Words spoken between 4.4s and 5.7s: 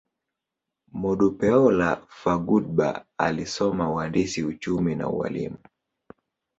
uchumi, na ualimu.